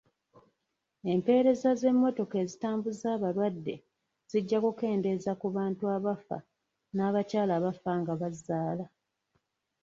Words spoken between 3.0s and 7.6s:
abalwadde zijja kukendeeza ku bantu abafa n'abakyala